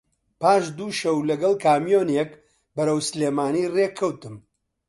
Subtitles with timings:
[0.41, 2.31] پاش دوو شەو لەگەڵ کامیۆنێک
[2.75, 4.35] بەرەو سلێمانی ڕێ کەوتم